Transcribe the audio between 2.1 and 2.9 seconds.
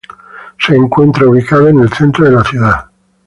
de la ciudad.